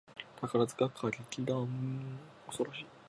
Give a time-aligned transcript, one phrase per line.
[0.41, 1.69] 宝塚歌劇団